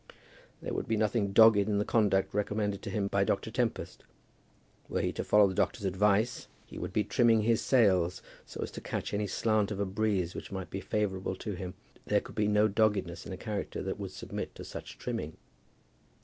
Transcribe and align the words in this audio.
There 0.63 0.73
would 0.73 0.87
be 0.87 0.97
nothing 0.97 1.31
dogged 1.31 1.57
in 1.69 1.77
the 1.77 1.85
conduct 1.85 2.33
recommended 2.33 2.81
to 2.81 2.89
him 2.89 3.05
by 3.07 3.23
Dr. 3.23 3.51
Tempest. 3.51 4.03
Were 4.89 4.99
he 5.01 5.11
to 5.11 5.23
follow 5.23 5.45
the 5.47 5.53
doctor's 5.53 5.85
advice, 5.85 6.47
he 6.65 6.79
would 6.79 6.91
be 6.91 7.03
trimming 7.03 7.41
his 7.43 7.61
sails, 7.61 8.23
so 8.43 8.63
as 8.63 8.71
to 8.71 8.81
catch 8.81 9.13
any 9.13 9.27
slant 9.27 9.69
of 9.69 9.79
a 9.79 9.85
breeze 9.85 10.33
that 10.33 10.51
might 10.51 10.71
be 10.71 10.81
favourable 10.81 11.35
to 11.35 11.51
him. 11.51 11.75
There 12.07 12.19
could 12.19 12.33
be 12.33 12.47
no 12.47 12.67
doggedness 12.67 13.27
in 13.27 13.31
a 13.31 13.37
character 13.37 13.83
that 13.83 13.99
would 13.99 14.09
submit 14.09 14.55
to 14.55 14.63
such 14.65 14.97
trimming. 14.97 15.37